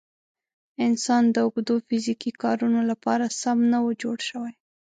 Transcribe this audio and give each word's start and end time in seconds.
انسان 0.85 1.23
د 1.31 1.37
اوږدو 1.45 1.75
فیزیکي 1.87 2.31
کارونو 2.43 2.79
لپاره 2.91 3.25
سم 3.41 3.57
نه 3.71 3.79
و 3.85 3.89
جوړ 4.01 4.17
شوی. 4.29 4.53